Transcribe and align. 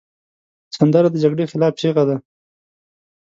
سندره 0.77 1.07
د 1.11 1.15
جګړې 1.23 1.45
خلاف 1.51 1.73
چیغه 1.81 2.03
ده 2.09 2.15